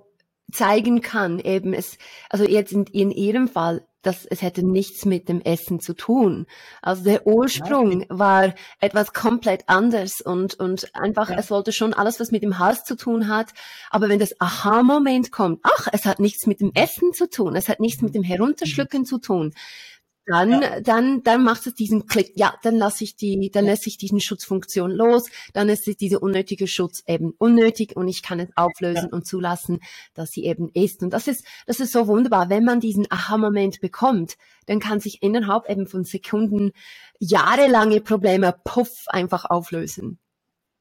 [0.53, 1.99] zeigen kann, eben es,
[2.31, 6.47] also jetzt in, in ihrem Fall, dass es hätte nichts mit dem Essen zu tun.
[6.83, 8.07] Also der Ursprung ja.
[8.11, 11.37] war etwas komplett anders und, und einfach, ja.
[11.39, 13.53] es wollte schon alles, was mit dem Hals zu tun hat.
[13.91, 17.69] Aber wenn das Aha-Moment kommt, ach, es hat nichts mit dem Essen zu tun, es
[17.69, 19.07] hat nichts mit dem Herunterschlucken mhm.
[19.07, 19.55] zu tun,
[20.27, 20.81] dann, ja.
[20.81, 22.33] dann, dann macht es diesen Klick.
[22.35, 25.29] Ja, dann lasse ich die, dann lasse ich diesen Schutzfunktion los.
[25.53, 29.17] Dann ist dieser unnötige Schutz eben unnötig und ich kann es auflösen ja.
[29.17, 29.81] und zulassen,
[30.15, 31.03] dass sie eben ist.
[31.03, 32.49] Und das ist, das ist so wunderbar.
[32.49, 36.73] Wenn man diesen Aha-Moment bekommt, dann kann sich innerhalb eben von Sekunden
[37.19, 40.19] jahrelange Probleme puff einfach auflösen.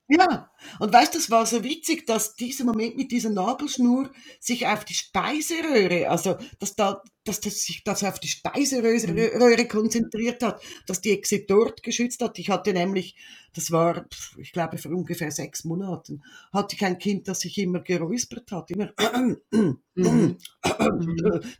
[0.10, 4.68] Ja, und weißt du, das war so witzig, dass dieser Moment mit dieser Nabelschnur sich
[4.68, 10.62] auf die Speiseröhre, also dass da, dass das sich das auf die Speiseröhre konzentriert hat,
[10.88, 12.38] dass die Exe dort geschützt hat.
[12.38, 13.16] Ich hatte nämlich,
[13.54, 14.06] das war,
[14.38, 18.72] ich glaube, vor ungefähr sechs Monaten, hatte ich ein Kind, das sich immer geräuspert hat,
[18.72, 18.92] immer
[19.52, 19.80] mhm.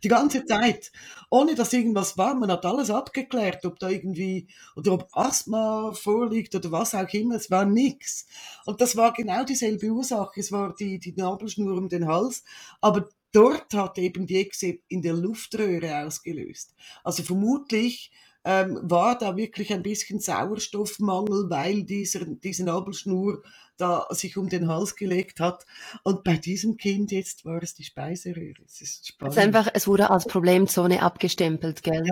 [0.02, 0.92] die ganze Zeit,
[1.30, 2.34] ohne dass irgendwas war.
[2.34, 7.36] Man hat alles abgeklärt, ob da irgendwie, oder ob Asthma vorliegt oder was auch immer,
[7.36, 8.26] es war nichts.
[8.66, 10.40] Und das war genau dieselbe Ursache.
[10.40, 12.44] Es war die, die Nabelschnur um den Hals.
[12.80, 16.74] Aber dort hat eben die Exe in der Luftröhre ausgelöst.
[17.02, 18.12] Also vermutlich
[18.44, 23.42] ähm, war da wirklich ein bisschen Sauerstoffmangel, weil dieser, diese Nabelschnur
[23.76, 25.66] da sich um den Hals gelegt hat.
[26.04, 28.62] Und bei diesem Kind jetzt war es die Speiseröhre.
[28.64, 29.36] Es ist spannend.
[29.36, 32.10] Es, einfach, es wurde als Problemzone abgestempelt, gell?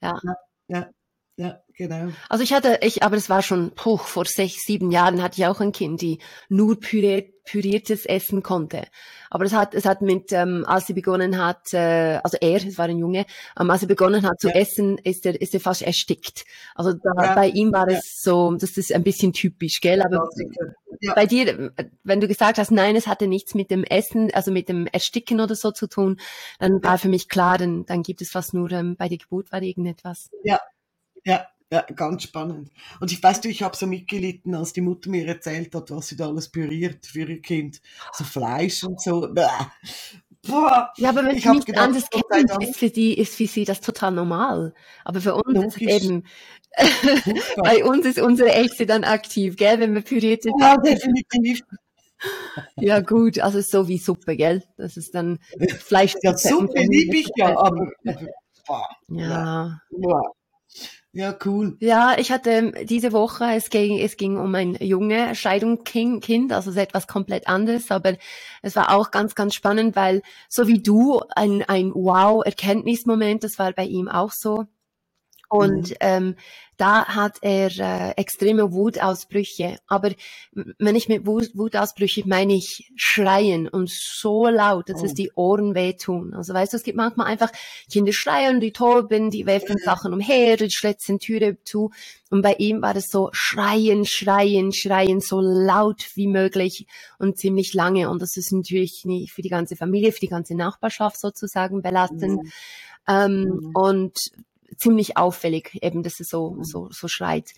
[0.00, 0.18] Ja.
[0.22, 0.36] ja.
[0.68, 0.90] ja.
[1.36, 2.08] Ja, genau.
[2.28, 5.46] Also ich hatte, ich, aber es war schon, puh, vor sechs, sieben Jahren hatte ich
[5.46, 6.18] auch ein Kind, die
[6.50, 8.86] nur püriert, püriertes essen konnte.
[9.30, 12.76] Aber es hat, es hat mit, ähm, als sie begonnen hat, äh, also er, es
[12.76, 13.24] war ein Junge,
[13.58, 14.56] ähm, als er begonnen hat zu ja.
[14.56, 16.44] essen, ist er, ist er fast erstickt.
[16.74, 17.34] Also da, ja.
[17.34, 17.98] bei ihm war ja.
[17.98, 20.02] es so, das ist ein bisschen typisch, gell?
[20.02, 20.28] Aber
[21.14, 21.72] bei dir,
[22.04, 25.40] wenn du gesagt hast, nein, es hatte nichts mit dem Essen, also mit dem Ersticken
[25.40, 26.20] oder so zu tun,
[26.58, 29.50] dann war für mich klar, dann, dann gibt es fast nur, ähm, bei der Geburt
[29.50, 30.30] war irgendetwas.
[30.44, 30.60] Ja,
[31.24, 32.70] ja, ja, ganz spannend.
[33.00, 36.08] Und ich weiß du, ich habe so mitgelitten, als die Mutter mir erzählt hat, was
[36.08, 37.80] sie da alles püriert für ihr Kind.
[38.12, 39.32] So Fleisch und so.
[40.46, 40.92] Boah.
[40.96, 43.80] Ja, aber wenn ich nicht gedacht, anders kennt, ist für die, ist für sie das
[43.80, 44.74] total normal.
[45.04, 45.82] Aber für uns Logisch.
[45.82, 46.24] ist es eben,
[47.56, 50.50] bei uns ist unsere Echse dann aktiv, gell, wenn wir pürierte.
[50.58, 51.62] Ja, definitiv.
[52.76, 54.62] Ja, gut, also so wie Suppe, gell?
[54.76, 55.38] Das ist dann
[55.78, 56.14] Fleisch.
[56.22, 57.90] Ja, Suppe liebe ich ja, aber.
[58.66, 59.80] Boah, ja.
[59.90, 60.22] ja.
[61.14, 61.76] Ja, cool.
[61.80, 66.70] Ja, ich hatte ähm, diese Woche, es ging, es ging um ein junge Scheidungskind, also
[66.72, 68.16] etwas komplett anderes, aber
[68.62, 73.72] es war auch ganz, ganz spannend, weil so wie du ein, ein Wow-Erkenntnismoment, das war
[73.72, 74.64] bei ihm auch so.
[75.52, 75.96] Und mhm.
[76.00, 76.36] ähm,
[76.78, 79.76] da hat er äh, extreme Wutausbrüche.
[79.86, 80.12] Aber
[80.78, 85.04] wenn ich mit Wut, Wutausbrüche meine ich schreien und so laut, dass oh.
[85.04, 86.32] es die Ohren wehtun.
[86.32, 87.52] Also weißt du, es gibt manchmal einfach
[87.90, 89.84] Kinder schreien, die toben, die werfen mhm.
[89.84, 91.90] Sachen umher, die schlitzen Türe zu.
[92.30, 96.86] Und bei ihm war es so schreien, schreien, schreien, so laut wie möglich
[97.18, 98.08] und ziemlich lange.
[98.08, 102.42] Und das ist natürlich nicht für die ganze Familie, für die ganze Nachbarschaft sozusagen belastend.
[102.42, 102.52] Mhm.
[103.06, 103.70] Ähm, mhm.
[103.74, 104.18] Und
[104.76, 106.64] ziemlich auffällig, eben, dass es so, mhm.
[106.64, 107.52] so, so schreit.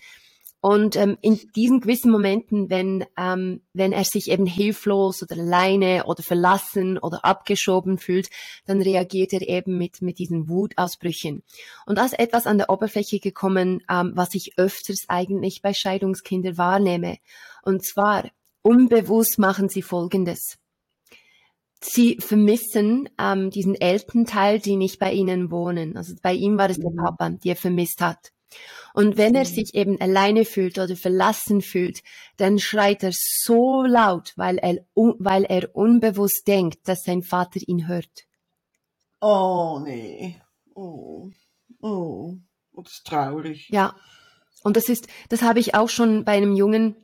[0.67, 6.05] Und ähm, in diesen gewissen Momenten, wenn, ähm, wenn er sich eben hilflos oder alleine
[6.05, 8.31] oder verlassen oder abgeschoben fühlt,
[8.65, 11.43] dann reagiert er eben mit, mit diesen Wutausbrüchen.
[11.85, 16.57] Und da ist etwas an der Oberfläche gekommen, ähm, was ich öfters eigentlich bei Scheidungskindern
[16.57, 17.19] wahrnehme.
[17.61, 18.31] Und zwar,
[18.63, 20.57] unbewusst machen sie Folgendes.
[21.81, 25.97] Sie vermissen ähm, diesen Elternteil, die nicht bei ihnen wohnen.
[25.97, 26.97] Also bei ihm war es der mhm.
[26.97, 28.31] Papa, der er vermisst hat.
[28.93, 29.53] Und wenn er mhm.
[29.53, 32.01] sich eben alleine fühlt oder verlassen fühlt,
[32.37, 37.87] dann schreit er so laut, weil er, weil er unbewusst denkt, dass sein Vater ihn
[37.87, 38.25] hört.
[39.19, 40.41] Oh, nee.
[40.73, 41.29] Oh,
[41.81, 42.35] oh,
[42.73, 43.69] das ist traurig.
[43.69, 43.95] Ja.
[44.63, 46.95] Und das ist, das habe ich auch schon bei einem Jungen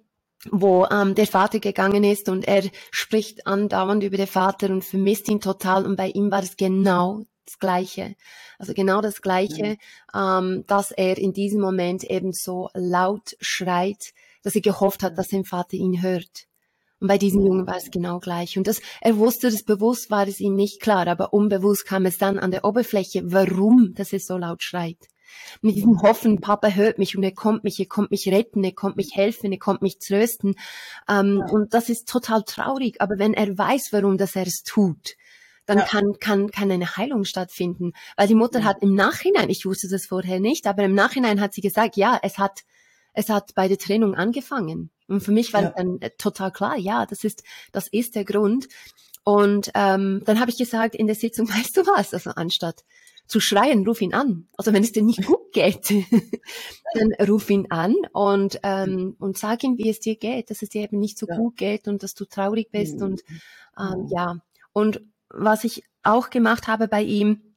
[0.49, 5.29] wo ähm, der Vater gegangen ist und er spricht andauernd über den Vater und vermisst
[5.29, 8.15] ihn total und bei ihm war es genau das Gleiche.
[8.57, 9.77] Also genau das Gleiche,
[10.13, 10.39] ja.
[10.39, 15.29] ähm, dass er in diesem Moment eben so laut schreit, dass er gehofft hat, dass
[15.29, 16.47] sein Vater ihn hört.
[16.99, 18.57] Und bei diesem Jungen war es genau gleich.
[18.59, 22.19] Und das, er wusste das bewusst, war es ihm nicht klar, aber unbewusst kam es
[22.19, 25.07] dann an der Oberfläche, warum, dass er so laut schreit.
[25.61, 28.73] Mit diesem Hoffen, Papa hört mich und er kommt mich, er kommt mich retten, er
[28.73, 30.55] kommt mich helfen, er kommt mich trösten.
[31.09, 31.53] Ähm, ja.
[31.53, 33.01] Und das ist total traurig.
[33.01, 35.15] Aber wenn er weiß, warum dass er es tut,
[35.65, 35.85] dann ja.
[35.85, 37.93] kann, kann, kann eine Heilung stattfinden.
[38.17, 38.65] Weil die Mutter ja.
[38.65, 42.19] hat im Nachhinein, ich wusste das vorher nicht, aber im Nachhinein hat sie gesagt, ja,
[42.21, 42.61] es hat,
[43.13, 44.89] es hat bei der Trennung angefangen.
[45.07, 45.73] Und für mich war ja.
[45.75, 48.67] dann äh, total klar, ja, das ist, das ist der Grund.
[49.23, 52.83] Und ähm, dann habe ich gesagt in der Sitzung, weißt du was, also anstatt
[53.31, 54.49] zu schreien, ruf ihn an.
[54.57, 55.89] Also wenn es dir nicht gut geht,
[56.93, 60.67] dann ruf ihn an und, ähm, und sag ihm, wie es dir geht, dass es
[60.67, 61.37] dir eben nicht so ja.
[61.37, 63.03] gut geht und dass du traurig bist mhm.
[63.03, 63.21] und
[63.79, 64.41] ähm, ja.
[64.73, 67.55] Und was ich auch gemacht habe bei ihm,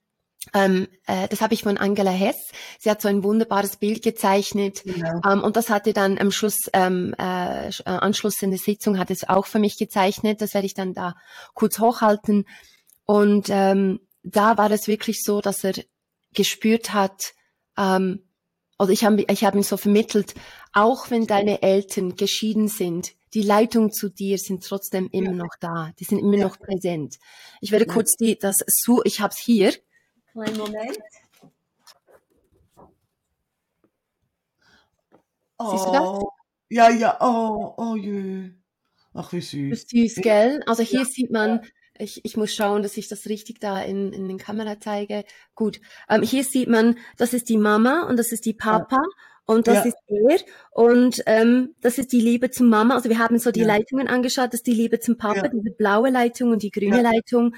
[0.52, 2.52] ähm, äh, das habe ich von Angela Hess.
[2.78, 5.20] Sie hat so ein wunderbares Bild gezeichnet genau.
[5.28, 9.10] ähm, und das hatte dann am Schluss, ähm, äh, äh Anschluss in der Sitzung hat
[9.10, 10.40] es auch für mich gezeichnet.
[10.40, 11.14] Das werde ich dann da
[11.54, 12.44] kurz hochhalten.
[13.06, 15.74] Und ähm, da war es wirklich so, dass er
[16.32, 17.34] gespürt hat,
[17.76, 18.26] ähm,
[18.78, 20.34] oder ich habe ich hab ihm so vermittelt,
[20.72, 25.36] auch wenn deine Eltern geschieden sind, die Leitung zu dir sind trotzdem immer ja.
[25.36, 26.46] noch da, die sind immer ja.
[26.46, 27.18] noch präsent.
[27.60, 27.92] Ich werde ja.
[27.92, 29.72] kurz die, das so, ich habe es hier.
[30.32, 30.98] Kleinen Moment.
[35.56, 36.00] Oh, Siehst du das?
[36.00, 36.30] Oh,
[36.68, 38.50] ja, ja, oh, oh je.
[39.12, 39.70] Ach, wie süß.
[39.70, 40.62] Das ist süß, gell?
[40.66, 41.60] Also hier sieht man
[41.98, 45.24] ich, ich muss schauen, dass ich das richtig da in, in den Kamera zeige.
[45.54, 45.80] Gut.
[46.08, 48.96] Ähm, hier sieht man, das ist die Mama und das ist die Papa.
[48.96, 49.02] Ja.
[49.46, 49.84] Und das ja.
[49.84, 50.38] ist er.
[50.70, 52.94] Und ähm, das ist die Liebe zum Mama.
[52.94, 53.66] Also wir haben so die ja.
[53.66, 54.48] Leitungen angeschaut.
[54.48, 57.54] Das ist die Liebe zum Papa, diese blaue Leitung und die grüne Leitung.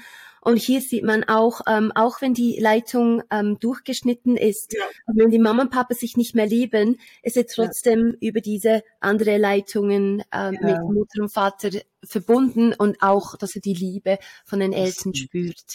[0.47, 4.85] Und hier sieht man auch, ähm, auch wenn die Leitung ähm, durchgeschnitten ist, ja.
[5.13, 8.29] wenn die Mama und Papa sich nicht mehr lieben, ist er trotzdem ja.
[8.29, 10.87] über diese andere Leitungen ähm, genau.
[10.87, 15.65] mit Mutter und Vater verbunden und auch, dass er die Liebe von den Eltern spürt.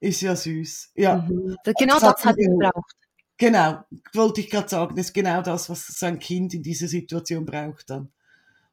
[0.00, 0.90] Ist ja süß.
[0.96, 1.18] Ja.
[1.18, 1.56] Mhm.
[1.78, 2.96] Genau das, das hat er gebraucht.
[3.38, 7.46] Genau, wollte ich gerade sagen, das ist genau das, was sein Kind in dieser Situation
[7.46, 8.10] braucht dann.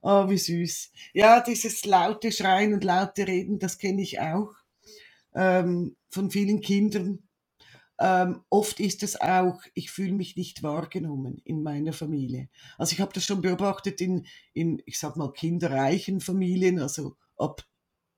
[0.02, 0.90] Oh, wie süß.
[1.14, 4.56] Ja, dieses laute Schreien und laute Reden, das kenne ich auch
[5.38, 7.20] ähm, von vielen Kindern.
[8.00, 12.50] Ähm, oft ist es auch, ich fühle mich nicht wahrgenommen in meiner Familie.
[12.78, 17.66] Also ich habe das schon beobachtet in, in, ich sag mal, kinderreichen Familien, also ab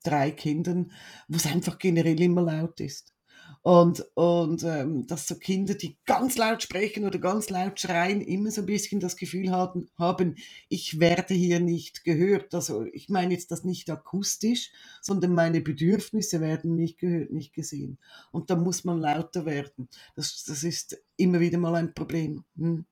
[0.02, 0.92] drei Kindern,
[1.28, 3.14] wo es einfach generell immer laut ist.
[3.62, 8.50] Und, und ähm, dass so Kinder, die ganz laut sprechen oder ganz laut schreien, immer
[8.50, 10.36] so ein bisschen das Gefühl haben, haben,
[10.70, 12.54] ich werde hier nicht gehört.
[12.54, 17.98] Also ich meine jetzt das nicht akustisch, sondern meine Bedürfnisse werden nicht gehört, nicht gesehen.
[18.32, 19.90] Und da muss man lauter werden.
[20.16, 22.44] Das, das ist immer wieder mal ein Problem.
[22.56, 22.86] Hm.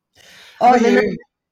[0.60, 0.74] Oh,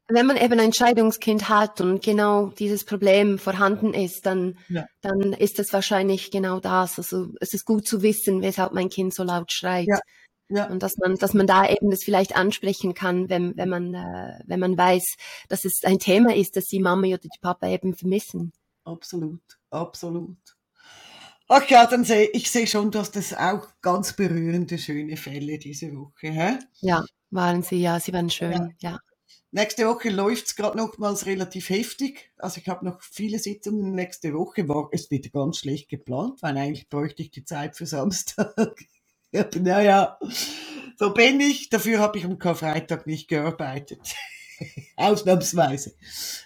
[0.08, 4.86] wenn man eben ein Scheidungskind hat und genau dieses Problem vorhanden ist, dann, ja.
[5.00, 6.98] dann ist es wahrscheinlich genau das.
[6.98, 9.88] Also es ist gut zu wissen, weshalb mein Kind so laut schreit.
[9.88, 9.98] Ja.
[10.48, 10.66] Ja.
[10.70, 14.38] Und dass man, dass man da eben das vielleicht ansprechen kann, wenn, wenn man, äh,
[14.46, 15.16] wenn man weiß,
[15.48, 18.52] dass es ein Thema ist, dass die Mama oder die Papa eben vermissen.
[18.84, 20.36] Absolut, absolut.
[21.48, 25.92] Ach ja, dann sehe ich sehe schon, dass das auch ganz berührende, schöne Fälle diese
[25.96, 26.28] Woche.
[26.28, 26.58] Hä?
[26.80, 28.90] Ja, waren sie, ja, sie waren schön, ja.
[28.90, 28.98] ja.
[29.56, 32.30] Nächste Woche läuft es gerade nochmals relativ heftig.
[32.36, 34.68] Also ich habe noch viele Sitzungen nächste Woche.
[34.68, 38.54] War es wieder ganz schlecht geplant, weil eigentlich bräuchte ich die Zeit für Samstag.
[39.54, 40.18] naja,
[40.98, 41.70] so bin ich.
[41.70, 44.00] Dafür habe ich am Karfreitag nicht gearbeitet.
[44.96, 45.94] Ausnahmsweise.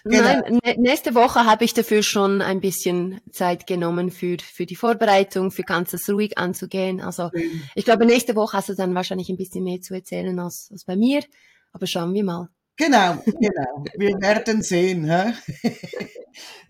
[0.05, 0.43] Genau.
[0.63, 5.51] Nein, nächste Woche habe ich dafür schon ein bisschen Zeit genommen für, für die Vorbereitung,
[5.51, 7.01] für ganzes ruhig anzugehen.
[7.01, 7.61] Also mhm.
[7.75, 10.85] ich glaube, nächste Woche hast du dann wahrscheinlich ein bisschen mehr zu erzählen als, als
[10.85, 11.25] bei mir.
[11.73, 12.47] Aber schauen wir mal.
[12.81, 13.83] Genau, genau.
[13.95, 15.05] Wir werden sehen.
[15.05, 15.33] Hä?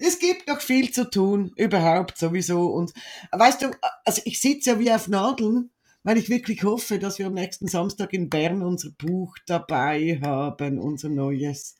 [0.04, 2.66] Es gibt noch viel zu tun, überhaupt sowieso.
[2.66, 2.92] Und
[3.32, 3.72] weißt du,
[4.04, 5.70] also ich sitze ja wie auf Nadeln
[6.04, 10.80] weil ich wirklich hoffe, dass wir am nächsten Samstag in Bern unser Buch dabei haben,
[10.80, 11.78] unser neues.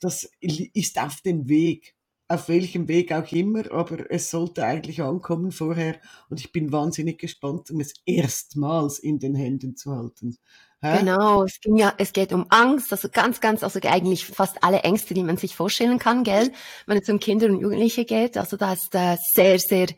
[0.00, 1.94] Das ist auf dem Weg,
[2.28, 7.18] auf welchem Weg auch immer, aber es sollte eigentlich ankommen vorher und ich bin wahnsinnig
[7.18, 10.38] gespannt, um es erstmals in den Händen zu halten.
[10.80, 10.98] Hä?
[10.98, 14.80] Genau, es ging ja, es geht um Angst, also ganz, ganz, also eigentlich fast alle
[14.80, 16.52] Ängste, die man sich vorstellen kann, gell,
[16.86, 18.36] wenn es um Kinder und Jugendliche geht.
[18.36, 19.88] Also da ist äh, sehr, sehr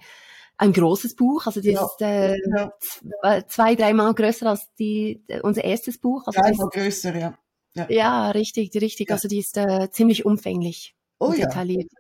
[0.57, 1.85] ein großes Buch, also das ja.
[1.85, 3.47] ist äh, ja.
[3.49, 6.27] zwei, dreimal größer als die, unser erstes Buch.
[6.27, 7.39] Also dreimal größer, ja.
[7.75, 7.87] ja.
[7.91, 9.11] Ja, richtig, richtig.
[9.11, 10.95] Also die ist äh, ziemlich umfänglich.
[11.23, 11.49] Oh ja.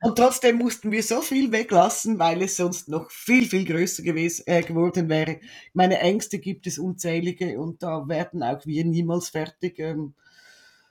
[0.00, 4.44] Und trotzdem mussten wir so viel weglassen, weil es sonst noch viel, viel größer gewesen,
[4.46, 5.40] äh, geworden wäre.
[5.74, 9.78] Meine Ängste gibt es unzählige und da werden auch wir niemals fertig.
[9.78, 10.14] Ähm,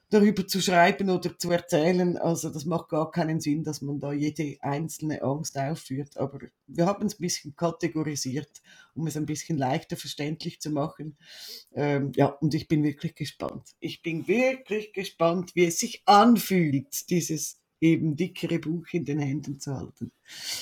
[0.09, 2.17] darüber zu schreiben oder zu erzählen.
[2.17, 6.17] Also das macht gar keinen Sinn, dass man da jede einzelne Angst aufführt.
[6.17, 8.61] Aber wir haben es ein bisschen kategorisiert,
[8.95, 11.17] um es ein bisschen leichter verständlich zu machen.
[11.73, 13.75] Ähm, ja, und ich bin wirklich gespannt.
[13.79, 19.59] Ich bin wirklich gespannt, wie es sich anfühlt, dieses eben dickere Buch in den Händen
[19.59, 20.11] zu halten.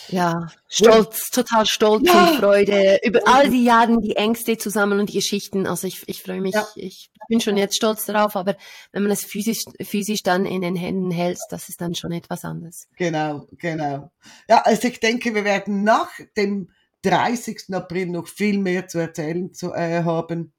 [0.09, 1.43] Ja, stolz, ja.
[1.43, 2.29] total stolz ja.
[2.29, 5.65] und Freude über all die Jahre, die Ängste zusammen und die Geschichten.
[5.65, 6.67] Also ich, ich freue mich, ja.
[6.75, 8.55] ich bin schon jetzt stolz darauf, aber
[8.91, 12.45] wenn man es physisch, physisch dann in den Händen hält, das ist dann schon etwas
[12.45, 12.87] anderes.
[12.97, 14.11] Genau, genau.
[14.47, 16.69] Ja, also ich denke, wir werden nach dem
[17.03, 17.73] 30.
[17.73, 20.53] April noch viel mehr zu erzählen zu, äh, haben.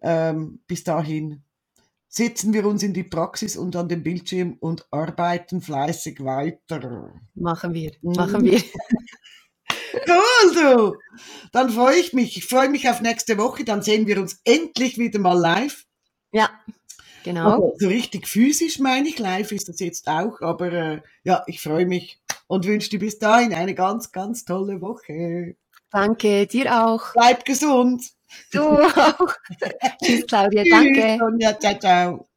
[0.00, 1.42] Ähm, bis dahin
[2.08, 7.12] setzen wir uns in die Praxis und an den Bildschirm und arbeiten fleißig weiter.
[7.34, 8.12] Machen wir, mhm.
[8.12, 8.60] machen wir.
[10.08, 10.96] cool, du.
[11.52, 12.36] Dann freue ich mich.
[12.36, 13.64] Ich freue mich auf nächste Woche.
[13.64, 15.84] Dann sehen wir uns endlich wieder mal live.
[16.32, 16.50] Ja,
[17.24, 17.50] genau.
[17.50, 19.18] Also, so richtig physisch meine ich.
[19.18, 20.40] Live ist das jetzt auch.
[20.40, 24.80] Aber äh, ja, ich freue mich und wünsche dir bis dahin eine ganz, ganz tolle
[24.80, 25.56] Woche.
[25.90, 27.12] Danke, dir auch.
[27.12, 28.17] Bleib gesund.
[28.52, 29.34] Du auch.
[30.02, 30.64] Tschüss, Claudia.
[30.70, 31.00] Danke.
[31.00, 31.58] Tschüss, Sonja.
[31.58, 32.28] Ciao, ciao.